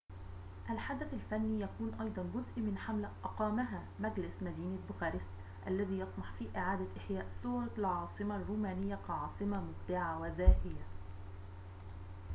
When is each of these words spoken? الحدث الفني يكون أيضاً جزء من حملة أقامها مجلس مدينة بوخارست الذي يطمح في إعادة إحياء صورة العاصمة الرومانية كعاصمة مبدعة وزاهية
الحدث 0.69 1.13
الفني 1.13 1.61
يكون 1.61 1.93
أيضاً 2.01 2.21
جزء 2.35 2.59
من 2.63 2.77
حملة 2.77 3.11
أقامها 3.23 3.83
مجلس 3.99 4.43
مدينة 4.43 4.77
بوخارست 4.87 5.29
الذي 5.67 5.99
يطمح 5.99 6.31
في 6.39 6.47
إعادة 6.57 6.87
إحياء 6.97 7.25
صورة 7.43 7.69
العاصمة 7.77 8.35
الرومانية 8.35 8.99
كعاصمة 9.07 9.61
مبدعة 9.61 10.21
وزاهية 10.21 10.85